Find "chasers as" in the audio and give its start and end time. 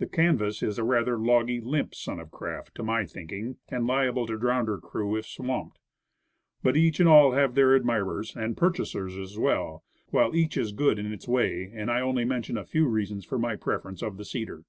8.72-9.38